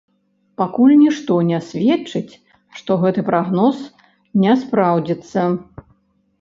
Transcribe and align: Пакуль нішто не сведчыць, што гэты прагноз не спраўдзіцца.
Пакуль 0.61 0.95
нішто 1.01 1.37
не 1.49 1.59
сведчыць, 1.67 2.33
што 2.79 2.91
гэты 3.05 3.27
прагноз 3.29 3.85
не 4.47 4.59
спраўдзіцца. 4.67 5.49